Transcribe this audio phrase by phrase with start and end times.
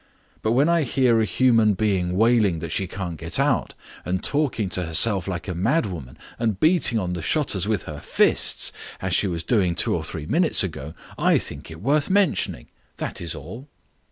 [0.41, 4.67] But when I hear a human being wailing that she can't get out, and talking
[4.69, 9.13] to herself like a mad woman and beating on the shutters with her fists, as
[9.13, 12.65] she was doing two or three minutes ago, I think it worth mentioning,
[12.97, 13.67] that is all."